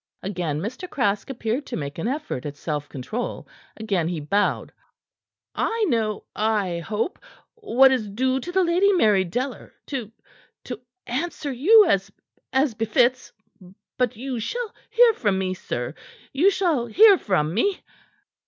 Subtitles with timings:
[0.23, 0.89] Again Mr.
[0.89, 4.71] Craske appeared to make an effort at self control; again he bowed.
[5.53, 7.19] "I know I hope
[7.53, 10.11] what is due to the Lady Mary Deller, to
[10.63, 12.11] to answer you as
[12.51, 13.31] as befits.
[13.99, 15.93] But you shall hear from me, sir.
[16.33, 17.83] You shall hear from me."